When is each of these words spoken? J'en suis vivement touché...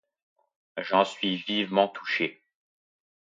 J'en 0.77 1.05
suis 1.05 1.35
vivement 1.35 1.87
touché... 1.87 2.41